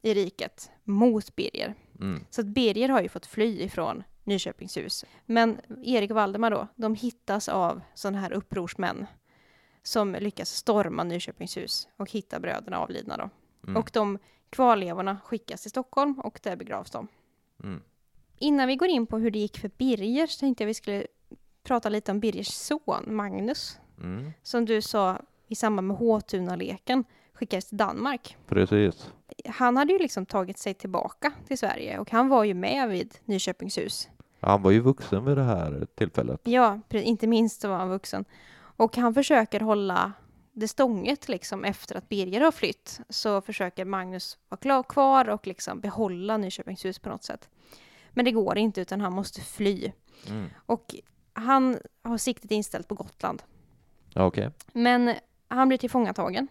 [0.02, 1.76] i riket mot Birger.
[2.00, 2.26] Mm.
[2.30, 5.06] Så att Birger har ju fått fly ifrån Nyköpingshus.
[5.26, 9.06] Men Erik och Valdemar då, de hittas av sådana här upprorsmän
[9.84, 13.30] som lyckas storma Nyköpingshus och hitta bröderna avlidna då.
[13.68, 13.78] Mm.
[13.78, 17.08] Och de kvarlevorna skickas till Stockholm och där begravs de.
[17.64, 17.82] Mm.
[18.38, 21.08] Innan vi går in på hur det gick för Birger så tänkte jag vi skulle
[21.64, 23.80] prata lite om Birgers son Magnus.
[24.02, 24.32] Mm.
[24.44, 27.04] Som du sa i samband med Håtuna-leken
[27.36, 28.38] skickades till Danmark.
[28.48, 29.12] Precis.
[29.46, 33.18] Han hade ju liksom tagit sig tillbaka till Sverige och han var ju med vid
[33.26, 34.10] Nyköpingshus.
[34.40, 36.42] Han var ju vuxen vid det här tillfället.
[36.44, 38.26] Ja, inte minst så var han vuxen.
[38.56, 40.14] Och han försöker hålla
[40.54, 43.00] det stånget liksom efter att Birger har flytt.
[43.10, 47.50] Så försöker Magnus vara klar, kvar och liksom behålla Nyköpingshus på något sätt.
[48.12, 49.92] Men det går inte utan han måste fly.
[50.30, 50.50] Mm.
[50.66, 50.96] Och
[51.34, 53.44] han har siktet inställt på Gotland.
[54.16, 54.52] Okej.
[54.74, 55.14] Men
[55.48, 56.48] han blir tillfångatagen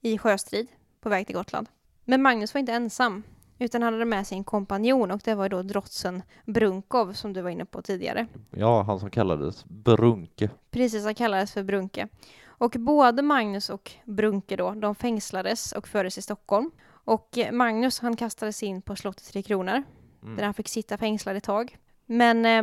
[0.00, 0.68] i sjöstrid
[1.00, 1.68] på väg till Gotland.
[2.04, 3.22] Men Magnus var inte ensam,
[3.58, 7.40] utan han hade med sig en kompanjon och det var då drotsen Brunkov som du
[7.42, 8.26] var inne på tidigare.
[8.50, 10.50] Ja, han som kallades Brunke.
[10.70, 12.08] Precis, han kallades för Brunke.
[12.46, 16.70] Och både Magnus och Brunke då, de fängslades och fördes till Stockholm.
[16.88, 19.72] Och Magnus, han kastades in på slottet Tre Kronor,
[20.20, 20.44] där Mm.
[20.44, 21.76] han fick sitta fängslad ett tag.
[22.06, 22.62] Men eh,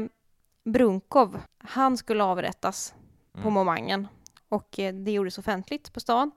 [0.64, 2.94] Brunkov, han skulle avrättas
[3.34, 3.54] på Mm.
[3.54, 4.08] momangen.
[4.50, 6.32] Och eh, det gjordes offentligt på stan.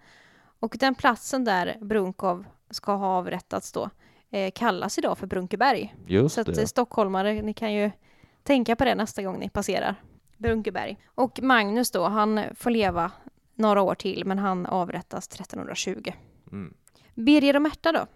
[0.60, 3.90] Och den platsen där Brunkov ska ha avrättats då
[4.30, 5.94] eh, kallas idag för Brunkeberg.
[6.06, 6.66] Just Så att eh, det.
[6.66, 7.90] stockholmare, ni kan ju
[8.42, 9.94] tänka på det nästa gång ni passerar
[10.36, 10.98] Brunkeberg.
[11.06, 13.12] Och Magnus då, han får leva
[13.54, 16.12] några år till men han avrättas 1320.
[16.52, 16.74] Mm.
[17.14, 18.06] Birger och Märta då?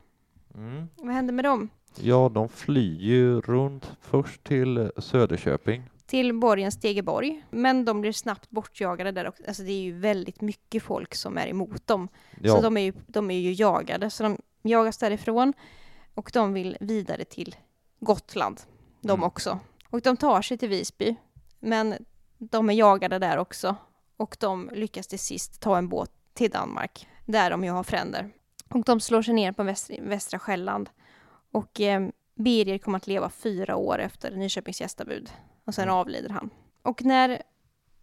[0.55, 0.89] Mm.
[0.97, 1.69] Vad hände med dem?
[2.01, 5.83] Ja, de flyr ju runt först till Söderköping.
[6.13, 7.43] Till borgen Stegeborg.
[7.51, 9.43] Men de blir snabbt bortjagade där också.
[9.49, 12.09] Alltså det är ju väldigt mycket folk som är emot dem.
[12.41, 14.11] Ja, Så de är, ju, de är ju jagade.
[14.11, 15.53] Så de jagas därifrån.
[16.15, 17.57] Och de vill vidare till
[18.01, 18.61] Gotland.
[19.01, 19.23] De Mm.
[19.25, 19.59] också.
[19.91, 21.17] Och de tar sig till Visby.
[21.61, 21.95] Men
[22.39, 23.77] de är jagade där också.
[24.17, 27.07] Och de lyckas till sist ta en båt till Danmark.
[27.27, 28.31] Där de ju har fränder.
[28.71, 30.91] Och de slår sig ner på västra, västra Själland.
[31.53, 35.31] Och eh, Birger kommer att leva fyra år efter Nyköpings gästabud.
[35.65, 35.95] Och sen Mm.
[35.95, 36.51] avlider han.
[36.83, 37.31] Och när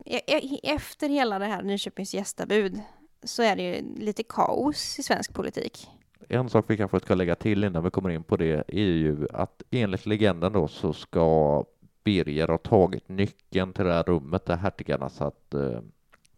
[0.06, 2.82] e- e- efter hela det här Nyköpings gästabud
[3.24, 5.88] så är det ju lite kaos i svensk politik.
[6.30, 9.28] en sak vi kanske ska lägga till innan vi kommer in på det är ju
[9.34, 11.64] att enligt legenden då så ska
[12.04, 15.82] Birger ha tagit nyckeln till det här rummet där hertigarna satt eh,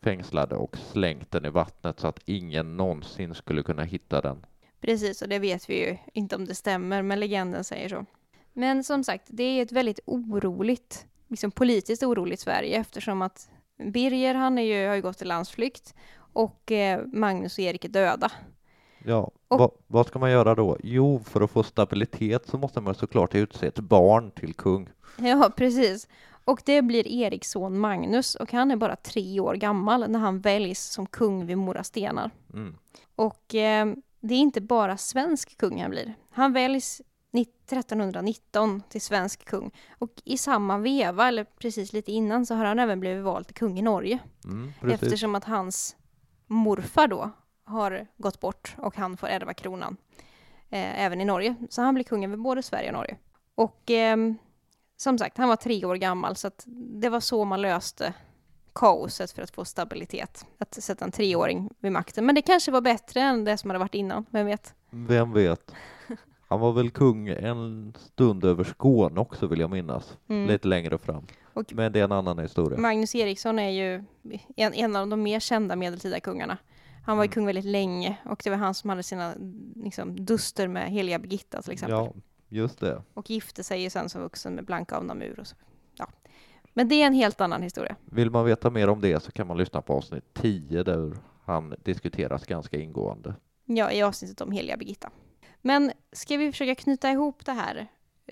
[0.02, 4.46] fängslade och slängt den i vattnet så att ingen någonsin skulle kunna hitta den.
[4.82, 8.06] Precis, och det vet vi ju inte om det stämmer, men legenden säger så.
[8.54, 13.50] Men som sagt, det är ett väldigt oroligt, liksom politiskt oroligt Sverige eftersom att
[13.84, 15.94] Birger, han är ju, har ju gått i landsflykt
[16.34, 18.32] och eh, Magnus och Erik är döda.
[19.06, 20.78] Ja, Och- vad, vad ska man göra då?
[20.84, 24.90] Jo, för att få stabilitet så måste man såklart utse ett barn till kung.
[25.18, 26.08] Ja, precis.
[26.46, 30.40] Och det blir Eriks son Magnus och han är bara tre år gammal när han
[30.40, 32.32] väljs som kung vid Mora stenar.
[32.54, 32.76] Mm.
[33.16, 36.14] Och eh, det är inte bara svensk kung han blir.
[36.30, 37.02] Han väljs
[37.40, 39.72] 1319 till svensk kung.
[40.00, 43.56] Och i samma veva, eller precis lite innan, så har han även blivit vald till
[43.56, 44.20] kung i Norge.
[44.46, 44.74] Mm.
[44.92, 45.96] Eftersom att hans
[46.48, 47.32] morfar då
[47.64, 49.98] har gått bort och han får ärva kronan.
[50.70, 51.56] Eh, även i Norge.
[51.70, 53.18] Så han blir kung över både Sverige och Norge.
[53.56, 54.38] Och ehm,
[54.98, 56.64] som sagt, han var tre år gammal så att
[57.02, 58.14] det var så man löste
[58.76, 60.46] kaoset för att få stabilitet.
[60.58, 62.26] Att sätta en treåring vid makten.
[62.26, 64.74] Men det kanske var bättre än det som hade varit innan, vem vet?
[64.90, 65.72] Vem vet?
[66.52, 70.18] Han var väl kung en stund över Skåne också vill jag minnas.
[70.28, 70.48] Mm.
[70.48, 71.28] Lite längre fram.
[71.54, 72.80] Och- Men det är en annan historia.
[72.80, 74.04] Magnus Eriksson är ju
[74.56, 76.58] en, en av de mer kända medeltida kungarna.
[77.06, 77.34] Han var ju Mm.
[77.34, 79.34] kung väldigt länge och det var han som hade sina
[79.76, 81.98] liksom, duster med heliga Birgitta till exempel.
[81.98, 82.14] Ja,
[82.50, 83.02] just det.
[83.14, 85.56] Och gifte sig ju sen som vuxen med Blanka av Namur och så.
[85.96, 86.08] Ja.
[86.74, 87.96] Men det är en helt annan historia.
[88.06, 91.14] Vill man veta mer om det så kan man lyssna på avsnitt 10 där
[91.46, 93.34] han diskuteras ganska ingående.
[93.66, 95.10] Ja, i avsnittet om heliga Birgitta.
[95.62, 97.88] Men ska vi försöka knyta ihop det här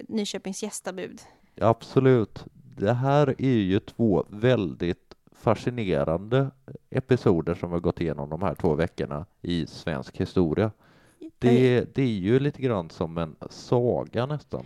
[0.07, 1.21] Nyköpings gästabud?
[1.61, 2.45] Absolut.
[2.77, 6.51] Det här är ju två väldigt fascinerande
[6.89, 10.71] episoder som har gått igenom de här två veckorna i svensk historia.
[11.39, 14.65] Det, det är ju lite grann som en saga nästan.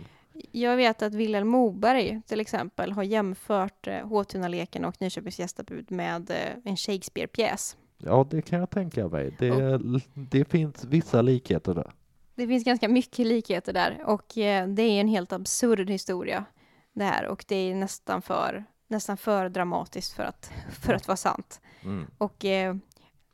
[0.52, 6.30] Jag vet att Vilhelm Moberg till exempel har jämfört eh, Håtunaleken och Nyköpings gästabud med
[6.30, 7.76] eh, en Shakespeare-pjäs.
[7.98, 9.36] Ja, det kan jag tänka mig.
[9.38, 9.80] Det,
[10.14, 11.92] det finns vissa likheter där.
[12.34, 16.44] Det finns ganska mycket likheter där och eh, det är en helt absurd historia
[16.92, 21.16] det här och det är nästan för, nästan för dramatiskt för att, för att vara
[21.16, 21.60] sant.
[21.82, 22.06] Mm.
[22.18, 22.76] Och eh,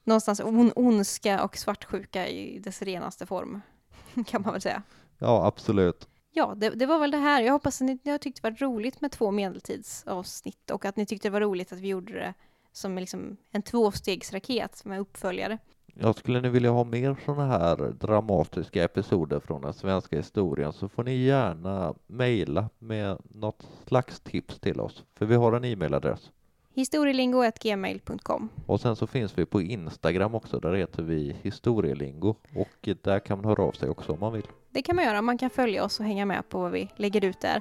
[0.04, 3.60] någonstans on, ondska och svartsjuka i dess renaste form
[4.26, 4.82] kan man väl säga.
[5.18, 6.08] Ja, absolut.
[6.32, 7.42] Ja, det, det var väl det här.
[7.42, 10.96] Jag hoppas att ni, ni har tyckt det var roligt med två medeltidsavsnitt och att
[10.96, 12.34] ni tyckte det var roligt att vi gjorde det
[12.72, 15.58] som liksom en tvåstegsraket med uppföljare.
[16.02, 20.88] Jag skulle nu vilja ha mer sådana här dramatiska episoder från den svenska historien så
[20.88, 26.30] får ni gärna mejla med något slags tips till oss, för vi har en e-mailadress.
[26.74, 33.18] Historielingo.gmail.com Och sen så finns vi på Instagram också, där heter vi historielingo och där
[33.18, 34.46] kan man höra av sig också om man vill.
[34.70, 37.24] Det kan man göra, man kan följa oss och hänga med på vad vi lägger
[37.24, 37.60] ut där.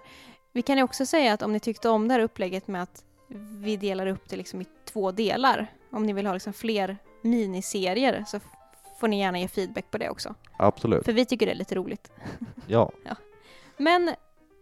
[0.52, 3.04] Vi kan ju också säga att om ni tyckte om det här upplägget med att
[3.64, 8.24] vi delar upp det liksom i två delar, om ni vill ha liksom fler miniserier
[8.28, 8.40] så
[9.00, 10.36] får ni gärna ge feedback på det också.
[10.58, 12.12] Absolut, För vi tycker det är lite roligt.
[12.68, 12.92] ja,
[13.78, 14.12] Men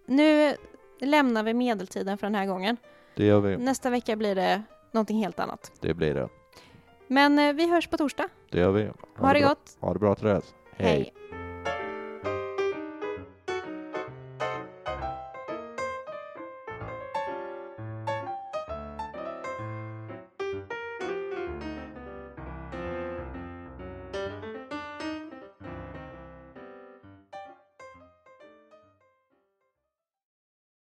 [0.05, 0.55] nu
[0.99, 2.78] lämnar vi medeltiden för den här gången.
[3.16, 3.58] det gör vi.
[3.58, 5.72] Nästa vecka blir det någonting helt annat.
[5.82, 6.30] Det blir det.
[7.08, 8.28] Men eh, vi hörs på torsdag.
[8.51, 8.84] Det gör vi.
[9.18, 9.49] Ha det bra.
[9.49, 9.78] gott.
[9.80, 10.53] Ha det bra Therese.
[10.78, 11.14] Hej.